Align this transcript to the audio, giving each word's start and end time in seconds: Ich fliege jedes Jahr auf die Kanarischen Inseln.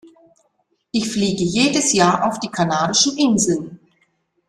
Ich 0.91 1.11
fliege 1.11 1.43
jedes 1.43 1.93
Jahr 1.93 2.25
auf 2.27 2.39
die 2.39 2.47
Kanarischen 2.49 3.15
Inseln. 3.19 3.79